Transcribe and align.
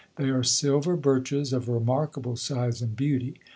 They 0.15 0.29
are 0.29 0.41
silver 0.41 0.95
birches 0.97 1.53
of 1.53 1.69
remarkable 1.69 2.35
size 2.35 2.81
and 2.81 2.95
beauty. 2.95 3.35